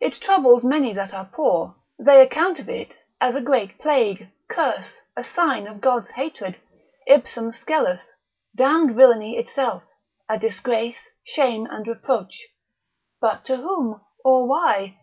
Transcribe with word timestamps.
It 0.00 0.14
troubles 0.14 0.64
many 0.64 0.92
that 0.94 1.14
are 1.14 1.30
poor, 1.32 1.76
they 2.00 2.20
account 2.20 2.58
of 2.58 2.68
it 2.68 2.90
as 3.20 3.36
a 3.36 3.40
great 3.40 3.78
plague, 3.78 4.28
curse, 4.48 4.96
a 5.16 5.22
sign 5.22 5.68
of 5.68 5.80
God's 5.80 6.10
hatred, 6.10 6.60
ipsum 7.08 7.52
scelus, 7.54 8.02
damned 8.56 8.96
villainy 8.96 9.36
itself, 9.36 9.84
a 10.28 10.36
disgrace, 10.36 11.10
shame 11.22 11.66
and 11.70 11.86
reproach; 11.86 12.48
but 13.20 13.44
to 13.44 13.58
whom, 13.58 14.00
or 14.24 14.48
why? 14.48 14.98